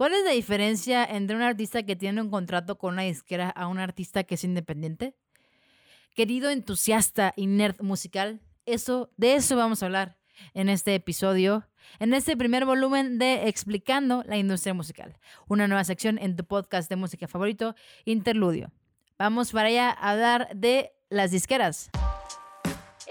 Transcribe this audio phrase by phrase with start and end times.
[0.00, 3.66] ¿Cuál es la diferencia entre un artista que tiene un contrato con una disquera a
[3.66, 5.14] un artista que es independiente?
[6.14, 10.16] Querido entusiasta y nerd musical, eso, de eso vamos a hablar
[10.54, 11.68] en este episodio,
[11.98, 15.18] en este primer volumen de Explicando la industria musical,
[15.48, 17.74] una nueva sección en tu podcast de música favorito,
[18.06, 18.72] Interludio.
[19.18, 21.90] Vamos para allá a hablar de las disqueras.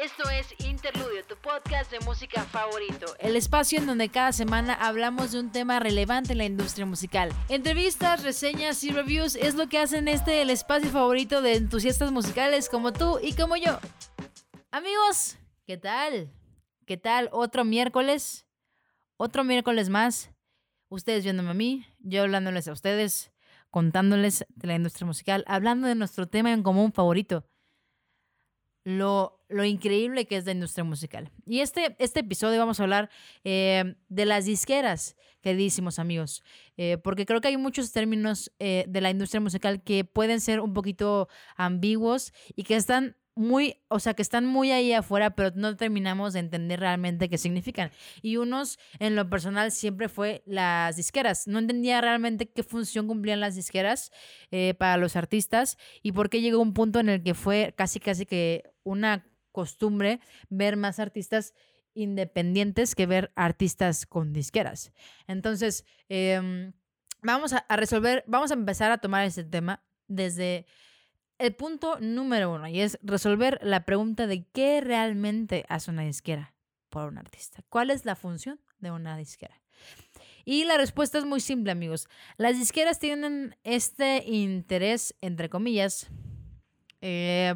[0.02, 3.05] Esto es Interludio, tu podcast de música favorito.
[3.20, 7.33] El espacio en donde cada semana hablamos de un tema relevante en la industria musical.
[7.50, 12.69] Entrevistas, reseñas y reviews es lo que hacen este el espacio favorito de entusiastas musicales
[12.69, 13.77] como tú y como yo.
[14.71, 16.32] Amigos, ¿qué tal?
[16.86, 17.27] ¿Qué tal?
[17.33, 18.47] Otro miércoles.
[19.18, 20.32] Otro miércoles más.
[20.88, 23.33] Ustedes viéndome a mí, yo hablándoles a ustedes,
[23.69, 27.43] contándoles de la industria musical, hablando de nuestro tema en común favorito
[28.83, 31.32] lo, lo, increíble que es la industria musical.
[31.46, 33.09] Y este, este episodio vamos a hablar
[33.44, 36.44] eh, de las disqueras, queridísimos amigos,
[36.78, 40.59] eh, porque creo que hay muchos términos eh, de la industria musical que pueden ser
[40.59, 45.52] un poquito ambiguos y que están muy, o sea, que están muy ahí afuera, pero
[45.56, 47.89] no terminamos de entender realmente qué significan.
[48.22, 51.47] Y unos, en lo personal, siempre fue las disqueras.
[51.47, 54.11] No entendía realmente qué función cumplían las disqueras
[54.78, 58.25] para los artistas y por qué llegó un punto en el que fue casi, casi
[58.25, 59.23] que una
[59.59, 61.53] costumbre ver más artistas
[61.93, 64.93] independientes que ver artistas con disqueras.
[65.27, 66.71] Entonces, em,
[67.21, 70.66] vamos a resolver, vamos a empezar a tomar este tema desde
[71.39, 76.53] el punto número uno y es resolver la pregunta de qué realmente hace una disquera
[76.88, 77.61] por un artista.
[77.67, 79.61] ¿Cuál es la función de una disquera?
[80.45, 82.07] Y la respuesta es muy simple, amigos.
[82.38, 86.07] Las disqueras tienen este interés, entre comillas,
[87.01, 87.55] eh,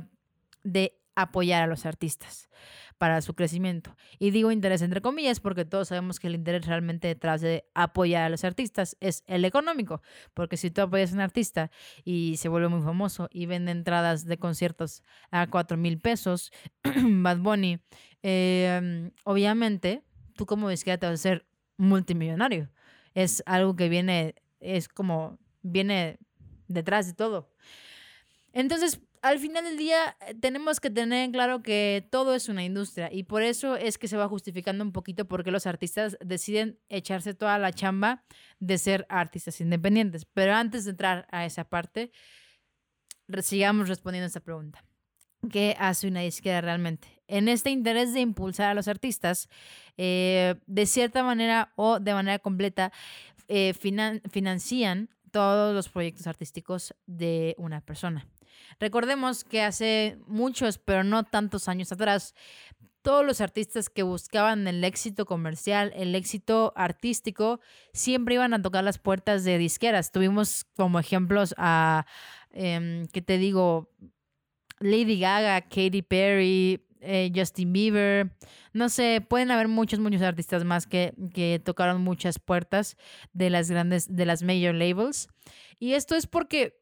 [0.63, 2.50] de apoyar a los artistas
[2.97, 3.95] para su crecimiento.
[4.19, 8.23] Y digo interés entre comillas porque todos sabemos que el interés realmente detrás de apoyar
[8.23, 10.02] a los artistas es el económico,
[10.34, 11.72] porque si tú apoyas a un artista
[12.06, 16.52] y se vuelve muy famoso y vende entradas de conciertos a 4 mil pesos,
[16.84, 17.79] Bad Bunny,
[18.22, 20.03] em, obviamente
[20.35, 21.46] tú como disquera te vas a ser
[21.78, 22.69] multimillonario.
[23.13, 26.18] Es algo que viene, es como, viene
[26.68, 27.52] detrás de todo.
[28.53, 32.63] Entonces, al final del día eh, tenemos que tener en claro que todo es una
[32.63, 36.78] industria y por eso es que se va justificando un poquito porque los artistas deciden
[36.89, 38.25] echarse toda la chamba
[38.59, 40.25] de ser artistas independientes.
[40.25, 42.11] Pero antes de entrar a esa parte,
[43.41, 44.84] sigamos respondiendo a esta pregunta.
[45.50, 47.07] ¿Qué hace una disquera realmente?
[47.28, 49.50] En este interés de impulsar a los artistas,
[49.97, 52.91] eh, de cierta manera o de manera completa,
[53.47, 58.28] eh, financian todos los proyectos artísticos de una persona.
[58.80, 62.36] Recordemos que hace muchos, pero no tantos años atrás,
[63.02, 67.59] todos los artistas que buscaban el éxito comercial, el éxito artístico,
[67.91, 70.12] siempre iban a tocar las puertas de disqueras.
[70.12, 72.06] Tuvimos como ejemplos a,
[72.52, 73.91] eh, ¿qué te digo?
[74.80, 78.31] Lady Gaga, Katy Perry, eh, Justin Bieber,
[78.72, 82.96] no sé, pueden haber muchos, muchos artistas más que, que tocaron muchas puertas
[83.34, 85.28] de las grandes, de las major labels.
[85.80, 86.81] Y esto es porque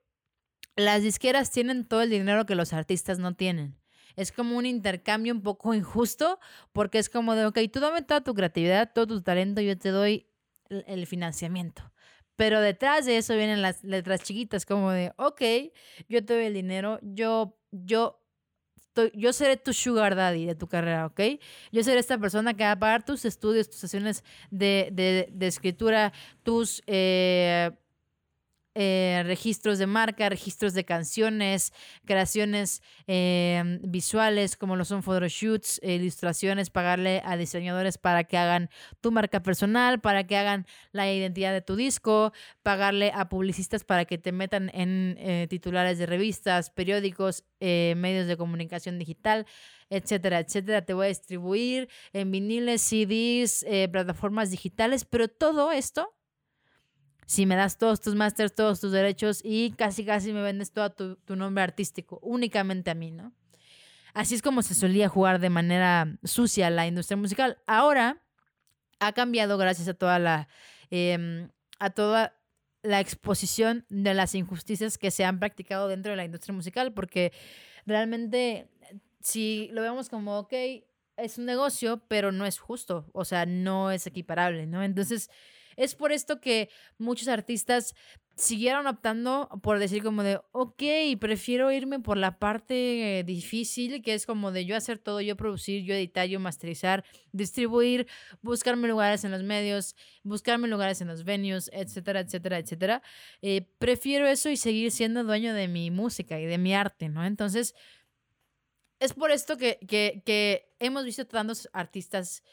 [0.75, 3.77] las disqueras tienen todo el dinero que los artistas no tienen.
[4.15, 6.39] Es como un intercambio un poco injusto
[6.71, 9.89] porque es como de, ok, tú dame toda tu creatividad, todo tu talento, yo te
[9.89, 10.27] doy
[10.69, 11.91] el financiamiento.
[12.35, 15.41] Pero detrás de eso vienen las letras chiquitas como de, ok,
[16.09, 18.17] yo te doy el dinero, yo, yo
[19.13, 21.21] yo seré tu sugar daddy de tu carrera, ¿ok?
[21.71, 24.89] Yo seré esta persona que va a pagar tus estudios, tus sesiones de,
[25.31, 26.11] de escritura,
[26.43, 27.71] tus eh,
[28.73, 31.73] eh, registros de marca, registros de canciones,
[32.05, 38.69] creaciones eh, visuales como lo son photoshoots, ilustraciones, pagarle a diseñadores para que hagan
[39.01, 42.31] tu marca personal, para que hagan la identidad de tu disco,
[42.63, 48.37] pagarle a publicistas para que te metan en eh, titulares de revistas, periódicos, medios de
[48.37, 49.45] comunicación digital,
[49.89, 50.83] etcétera, etcétera.
[50.83, 56.15] Te voy a distribuir en viniles, CDs, plataformas digitales, pero todo esto
[57.25, 60.91] si me das todos tus másters, todos tus derechos y casi casi me vendes todo
[60.91, 63.33] tu, tu, nombre artístico, únicamente a mí, ¿no?
[64.13, 67.57] Así es como se solía jugar de manera sucia la industria musical.
[67.65, 68.21] Ahora
[68.99, 70.47] ha cambiado gracias a toda la,
[70.89, 72.35] em, a toda
[72.83, 77.31] la exposición de las injusticias que se han practicado dentro de la industria musical, porque
[77.85, 78.69] realmente
[79.21, 80.53] si lo vemos como, ok,
[81.17, 84.83] es un negocio, pero no es justo, o sea, no es equiparable, ¿no?
[84.83, 85.29] Entonces,
[85.75, 87.95] es por esto que muchos artistas
[88.35, 90.81] siguieron optando por decir como de, ok,
[91.19, 95.83] prefiero irme por la parte difícil, que es como de yo hacer todo, yo producir,
[95.83, 98.07] yo editar, yo masterizar, distribuir,
[98.41, 103.03] buscarme lugares en los medios, buscarme lugares en los venues, etcétera, etcétera, etcétera.
[103.41, 107.25] Eh, prefiero eso y seguir siendo dueño de mi música y de mi arte, ¿no?
[107.25, 107.75] Entonces,
[108.99, 112.43] es por esto que, que, que hemos visto tantos artistas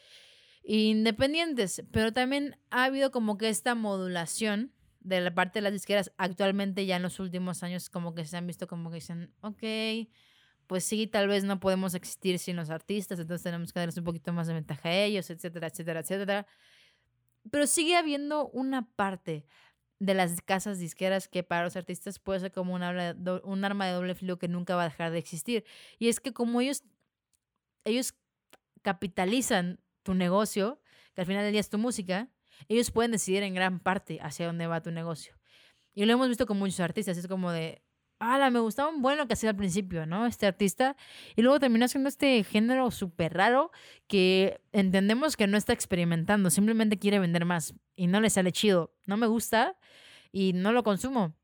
[0.76, 6.12] independientes, pero también ha habido como que esta modulación de la parte de las disqueras
[6.18, 9.62] actualmente ya en los últimos años como que se han visto como que dicen, ok,
[10.66, 14.04] pues sí, tal vez no podemos existir sin los artistas, entonces tenemos que darles un
[14.04, 16.46] poquito más de ventaja a ellos, etcétera, etcétera, etcétera.
[17.50, 19.46] Pero sigue habiendo una parte
[20.00, 24.14] de las casas disqueras que para los artistas puede ser como un arma de doble
[24.14, 25.64] filo que nunca va a dejar de existir.
[25.98, 26.84] Y es que como ellos,
[27.84, 28.14] ellos
[28.82, 30.80] capitalizan tu negocio,
[31.14, 32.30] que al final del día es tu música,
[32.66, 35.34] ellos pueden decidir en gran parte hacia dónde va tu negocio.
[35.92, 37.82] Y lo hemos visto con muchos artistas, es como de,
[38.18, 40.24] ala, me gustaba un bueno que hacía al principio, ¿no?
[40.24, 40.96] Este artista.
[41.36, 43.70] Y luego termina haciendo este género súper raro
[44.06, 48.94] que entendemos que no está experimentando, simplemente quiere vender más y no le sale chido.
[49.04, 49.76] No me gusta
[50.32, 51.36] y no lo consumo.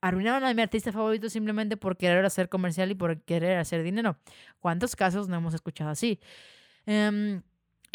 [0.00, 4.18] Arruinaron a mi artista favorito simplemente por querer hacer comercial y por querer hacer dinero.
[4.58, 6.18] ¿Cuántos casos no hemos escuchado así?
[6.86, 7.42] Em,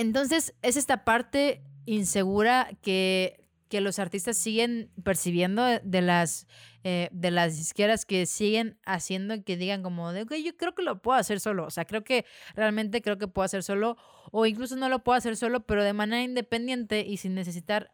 [0.01, 6.47] entonces, es esta parte insegura que, que los artistas siguen percibiendo de las,
[6.83, 10.83] eh, de las disqueras que siguen haciendo que digan como de, ok, yo creo que
[10.83, 11.65] lo puedo hacer solo.
[11.65, 12.25] O sea, creo que
[12.55, 13.97] realmente creo que puedo hacer solo
[14.31, 17.93] o incluso no lo puedo hacer solo, pero de manera independiente y sin necesitar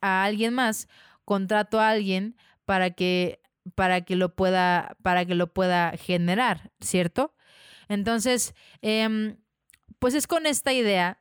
[0.00, 0.88] a alguien más,
[1.24, 3.40] contrato a alguien para que
[3.74, 7.34] para que lo pueda para que lo pueda generar, ¿cierto?
[7.88, 9.38] Entonces, em,
[9.98, 11.20] pues es con esta idea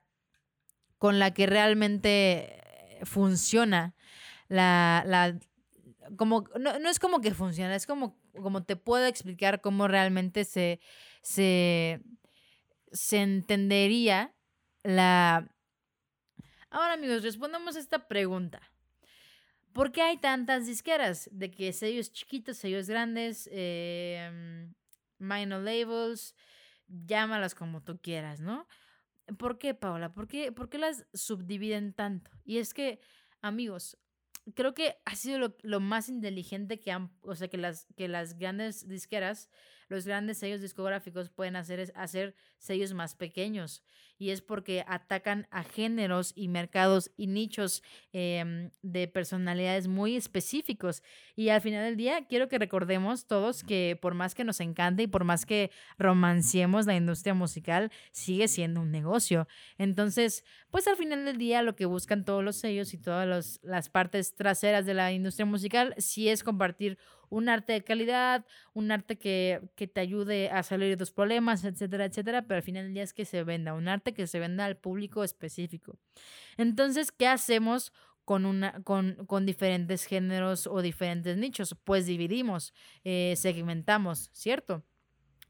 [0.98, 3.96] con la que realmente funciona
[4.48, 5.38] la, la
[6.18, 10.46] como, no, no, es como que funciona, es como, como te puedo explicar cómo realmente
[10.46, 10.80] se,
[11.22, 12.02] se,
[12.92, 14.34] se entendería
[14.84, 15.52] la...
[16.70, 18.62] Ahora amigos, respondamos esta pregunta.
[19.74, 21.30] ¿Por qué hay tantas disqueras?
[21.32, 24.70] De que sellos chiquitos, sellos grandes, eh,
[25.18, 26.36] minor labels,
[26.88, 28.68] llámalas como tú quieras, ¿no?
[29.38, 30.14] ¿Por qué, Paola?
[30.14, 32.32] ¿Por qué, ¿Por qué las subdividen tanto?
[32.44, 33.00] Y es que,
[33.42, 33.98] amigos,
[34.54, 38.08] creo que ha sido lo, lo, más inteligente que han, o sea, que las, que
[38.08, 39.50] las grandes disqueras,
[39.90, 43.84] los grandes sellos discográficos pueden hacer es hacer sellos más pequeños
[44.18, 47.84] y es porque atacan a géneros y mercados y nichos
[48.14, 51.04] em, de personalidades muy específicos.
[51.36, 55.04] Y al final del día, quiero que recordemos todos que por más que nos encante
[55.04, 59.48] y por más que romanciemos la industria musical, sigue siendo un negocio.
[59.78, 63.90] Entonces, pues al final del día, lo que buscan todos los sellos y todas las
[63.90, 66.98] partes traseras de la industria musical, sí es compartir
[67.30, 71.64] un arte de calidad, un arte que, que te ayude a salir de tus problemas,
[71.64, 74.40] etcétera, etcétera, pero al final del día es que se venda, un arte que se
[74.40, 75.98] venda al público específico.
[76.58, 77.94] Entonces, ¿qué hacemos
[78.24, 81.76] con, una, con, con diferentes géneros o diferentes nichos?
[81.84, 82.74] Pues dividimos,
[83.04, 84.84] eh, segmentamos, ¿cierto?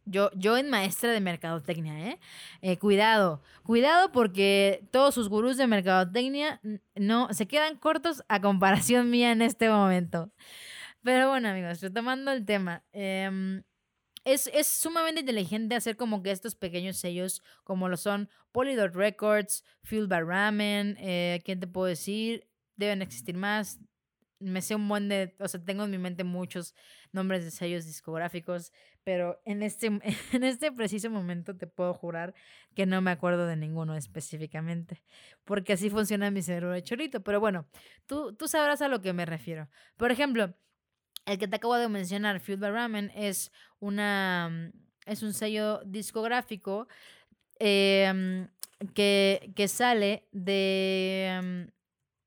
[0.08, 2.20] Yo, yo en maestra de mercadotecnia, ¿eh?
[2.62, 2.78] ¿eh?
[2.78, 6.62] Cuidado, cuidado porque todos sus gurús de mercadotecnia
[6.94, 10.30] no se quedan cortos a comparación mía en este momento.
[11.06, 12.84] Pero bueno, amigos, retomando el tema.
[12.92, 13.62] Em,
[14.24, 19.64] es, es, sumamente inteligente hacer como que estos pequeños sellos, como lo son Polydot Records,
[19.84, 22.48] Fuel by Ramen, eh, ¿quién te puedo decir?
[22.76, 23.80] Deben existir más.
[24.40, 26.74] Me sé un buen de, o sea, tengo en mi mente muchos
[27.12, 28.72] nombres de sellos discográficos,
[29.04, 29.88] pero en este,
[30.34, 32.34] en este preciso momento te puedo jurar
[32.74, 35.04] que no me acuerdo de ninguno específicamente,
[35.44, 37.22] porque así funciona mi cerebro de chorito.
[37.22, 37.68] Pero bueno,
[38.08, 39.70] tú, tú sabrás a lo que me refiero.
[39.98, 40.56] Por ejemplo,
[41.26, 44.72] el que te acabo de mencionar, Fueled by Ramen, es, una, mm,
[45.06, 46.88] es un sello discográfico
[47.60, 48.48] em,
[48.94, 51.40] que, que, sale de...
[51.44, 51.72] Mm,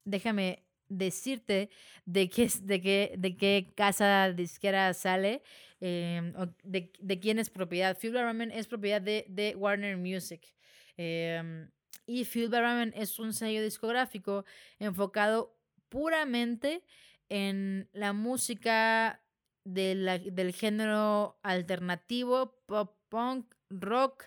[0.04, 1.70] déjame decirte
[2.06, 5.42] de qué, de qué, de qué casa disquera sale,
[5.80, 6.32] eh,
[6.64, 7.96] de, de, quién es propiedad.
[7.96, 10.54] Fueled by Ramen es propiedad de, de Warner Music.
[10.96, 11.68] Eh,
[12.06, 14.44] y Fueled by Ramen es un sello discográfico
[14.78, 15.54] enfocado
[15.90, 16.82] puramente
[17.28, 19.22] en la música
[19.64, 24.24] del género alternativo, pop, punk, rock,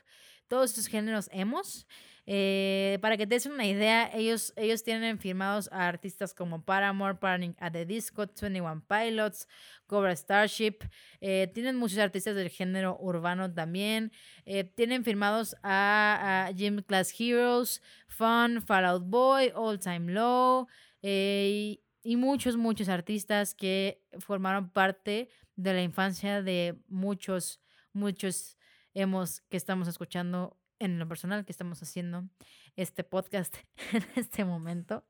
[0.47, 1.87] todos esos géneros hemos.
[2.27, 7.15] Eh, para que te des una idea, ellos, ellos tienen firmados a artistas como Paramore,
[7.15, 9.47] Parting at the Disco, 21 Pilots,
[9.87, 10.77] Cobra Starship.
[11.19, 14.11] Eh, tienen muchos artistas del género urbano también.
[14.45, 20.67] Eh, tienen firmados a, a, Gym Class Heroes, Fun, Fallout Boy, All Time Low.
[21.01, 27.59] y muchos, muchos artistas que formaron parte de la infancia de muchos,
[27.93, 28.57] muchos
[28.93, 32.27] hemos que estamos escuchando en lo personal, que estamos haciendo
[32.75, 33.55] este podcast
[33.93, 35.05] en este momento.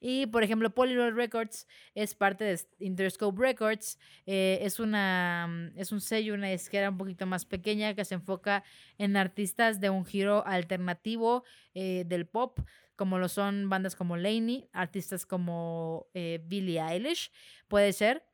[0.00, 3.98] Y por ejemplo, Polyroll Records es parte de Interscope Records.
[4.26, 8.14] Eh, es, una, mm, es un sello, una disquera un poquito más pequeña que se
[8.14, 8.64] enfoca
[8.98, 12.58] en artistas de un giro alternativo eh, del pop,
[12.96, 17.30] como lo son bandas como Laney, artistas como eh, Billie Eilish,
[17.68, 18.24] puede ser.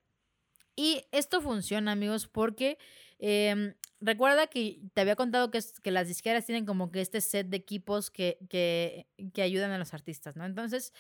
[0.76, 2.78] Y esto funciona, amigos, porque
[3.18, 7.48] em, recuerda que te había contado que, que las disqueras tienen como que este set
[7.48, 10.46] de equipos que, que, que, ayudan a los artistas, ¿no?
[10.46, 10.94] Entonces,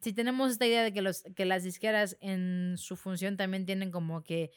[0.00, 3.90] si tenemos esta idea de que, los, que las disqueras en su función también tienen
[3.90, 4.50] como que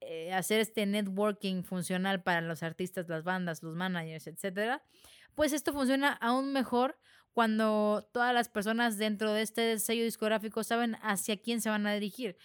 [0.00, 4.82] eh, hacer este networking funcional para los artistas, las bandas, los managers, etcétera,
[5.34, 6.98] pues esto funciona aún mejor
[7.36, 11.92] cuando todas las personas dentro de este sello discográfico saben hacia quién se van a
[11.92, 12.38] dirigir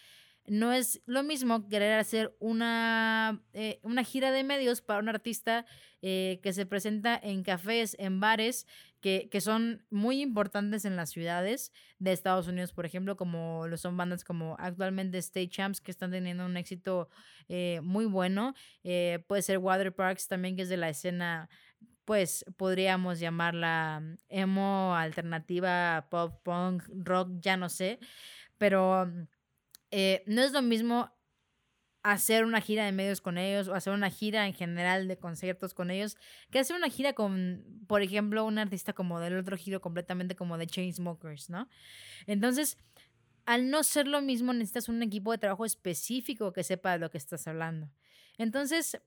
[0.47, 5.65] no es lo mismo querer hacer una, eh, una gira de medios para un artista
[6.01, 8.65] eh, que se presenta en cafés, en bares,
[9.01, 13.77] que, que, son muy importantes en las ciudades de Estados Unidos, por ejemplo, como lo
[13.77, 17.09] son bandas como actualmente State Champs, que están teniendo un éxito
[17.47, 18.53] eh, muy bueno.
[19.27, 21.49] puede ser Water Parks también, que es de la escena
[22.11, 27.99] pues podríamos llamarla emo, alternativa, pop, punk, rock, ya no sé,
[28.57, 29.09] pero
[29.91, 31.09] eh, no es lo mismo
[32.03, 35.73] hacer una gira de medios con ellos o hacer una gira en general de conciertos
[35.73, 36.17] con ellos
[36.49, 40.57] que hacer una gira con, por ejemplo, un artista como del otro giro completamente como
[40.57, 41.69] de Chainsmokers, ¿no?
[42.27, 42.77] Entonces,
[43.45, 47.09] al no ser lo mismo, necesitas un equipo de trabajo específico que sepa de lo
[47.09, 47.89] que estás hablando.
[48.37, 48.99] Entonces,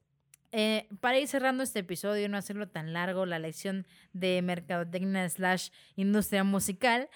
[0.56, 5.28] eh, para ir cerrando este episodio y no hacerlo tan largo, la lección de mercadotecnia
[5.28, 7.11] slash industria musical,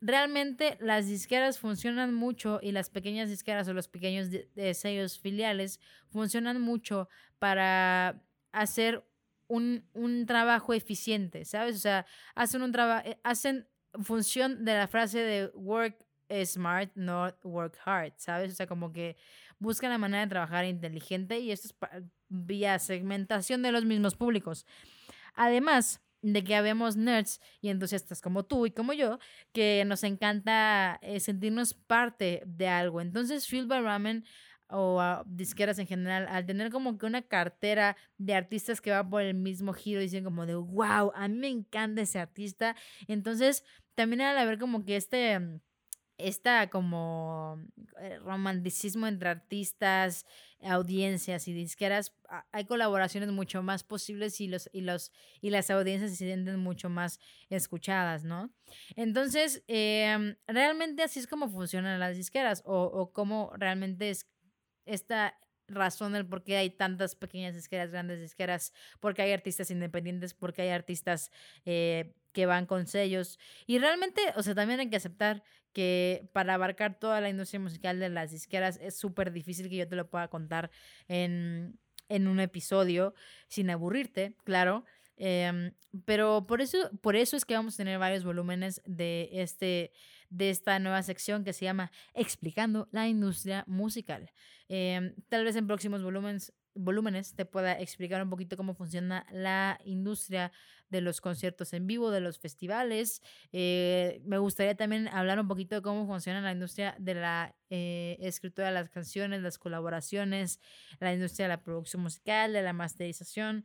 [0.00, 4.28] realmente las disqueras funcionan mucho y las pequeñas disqueras o los pequeños
[4.74, 7.08] sellos filiales funcionan mucho
[7.40, 9.04] para hacer
[9.48, 11.74] un, un trabajo eficiente, ¿sabes?
[11.74, 13.66] O sea, hacen un trabajo, eh, hacen
[14.00, 16.06] función de la frase de work
[16.44, 18.52] smart, not work hard, ¿sabes?
[18.52, 19.16] O sea, como que
[19.58, 21.74] buscan la manera de trabajar inteligente y esto es
[22.28, 24.66] vía segmentación de los mismos públicos.
[25.34, 29.18] Además, de que habemos nerds y entusiastas como tú y como yo,
[29.52, 33.00] que nos encanta eh, sentirnos parte de algo.
[33.00, 34.24] Entonces, Fuel by Ramen
[34.68, 39.22] o disqueras en general, al tener como que una cartera de artistas que va por
[39.22, 42.74] el mismo giro, dicen como de, wow, a mí me encanta ese artista.
[43.06, 43.64] Entonces,
[43.94, 45.60] también al haber como que este
[46.18, 47.62] esta como
[48.00, 50.24] eh, romanticismo entre artistas,
[50.62, 52.14] audiencias y disqueras,
[52.52, 56.88] hay colaboraciones mucho más posibles y, los, y, los, y las audiencias se sienten mucho
[56.88, 57.20] más
[57.50, 58.50] escuchadas, ¿no?
[58.96, 64.26] Entonces, em, realmente así es como funcionan las disqueras o, o cómo realmente es
[64.86, 70.34] esta razón del por qué hay tantas pequeñas disqueras, grandes disqueras, porque hay artistas independientes,
[70.34, 71.30] porque hay artistas
[71.64, 73.38] eh, que van con sellos.
[73.66, 75.42] Y realmente, o sea, también hay que aceptar
[75.72, 79.88] que para abarcar toda la industria musical de las disqueras es súper difícil que yo
[79.88, 80.70] te lo pueda contar
[81.08, 83.14] en, en un episodio
[83.48, 84.84] sin aburrirte, claro.
[85.16, 85.72] Em,
[86.04, 89.92] pero por eso, por eso es que vamos a tener varios volúmenes de, este,
[90.28, 94.30] de esta nueva sección que se llama Explicando la industria musical.
[94.68, 99.78] Em, tal vez en próximos volúmenes volúmenes te pueda explicar un poquito cómo funciona la
[99.84, 100.52] industria
[100.88, 103.22] de los conciertos en vivo, de los festivales.
[103.52, 108.16] Eh, me gustaría también hablar un poquito de cómo funciona la industria de la eh,
[108.20, 110.60] escritura de las canciones, las colaboraciones,
[111.00, 113.64] la industria de la producción musical, de la masterización.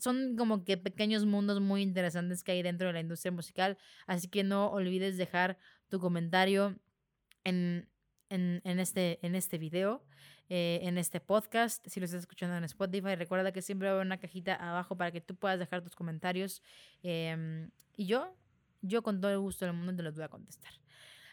[0.00, 4.28] Son como que pequeños mundos muy interesantes que hay dentro de la industria musical, así
[4.28, 5.58] que no olvides dejar
[5.88, 6.76] tu comentario
[7.44, 7.88] en,
[8.28, 10.04] en, en este, en este video.
[10.48, 11.84] Eh, en este podcast.
[11.88, 15.20] Si lo estás escuchando en Spotify, recuerda que siempre va una cajita abajo para que
[15.20, 16.62] tú puedas dejar tus comentarios.
[17.02, 18.32] Em, y yo,
[18.80, 20.72] yo con todo el gusto del mundo te los voy a contestar.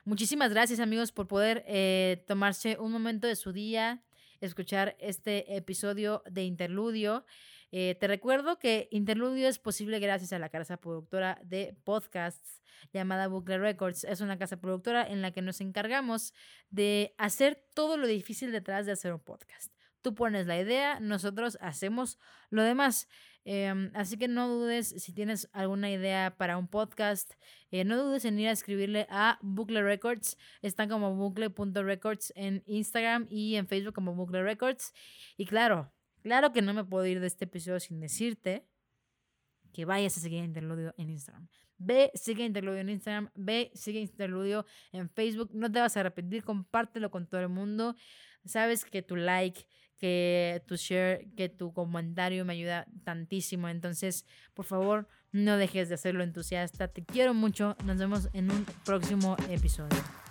[0.04, 4.02] Muchísimas gracias amigos por poder eh, tomarse un momento de su día,
[4.42, 7.24] escuchar este episodio de Interludio.
[7.76, 12.62] Eh, te recuerdo que Interludio es posible gracias a la casa productora de podcasts
[12.94, 14.04] llamada Bucle Records.
[14.04, 16.36] Es una casa productora en la que nos encargamos
[16.70, 19.74] de hacer todo lo difícil detrás de hacer un podcast.
[20.04, 22.20] Tú pones la idea, nosotros hacemos
[22.52, 23.10] lo demás.
[23.44, 27.34] Em, así que no dudes si tienes alguna idea para un podcast,
[27.72, 30.38] eh, no dudes en ir a escribirle a Bucle Records.
[30.62, 34.94] Están como bucle.records en Instagram y en Facebook como Bucle Records.
[35.38, 35.92] Y claro,
[36.24, 38.66] Claro que no me puedo ir de este episodio sin decirte
[39.74, 41.50] que vayas a seguir Interludio en Instagram.
[41.78, 45.50] Ve, sigue Interludio en Instagram, ve, sigue Interludio en Facebook.
[45.54, 47.98] No te vas a arrepentir, compártelo con todo el mundo.
[48.46, 53.68] Sabes que tu like, que tu share, que tu comentario me ayuda tantísimo.
[53.68, 56.88] Entonces, por favor, no dejes de hacerlo entusiasta.
[56.88, 57.76] Te quiero mucho.
[57.84, 60.23] Nos vemos en un próximo episodio.